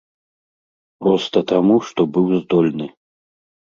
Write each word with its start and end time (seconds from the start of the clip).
Проста 1.03 1.37
таму, 1.53 1.75
што 1.91 1.99
быў 2.17 2.27
здольны. 2.41 2.87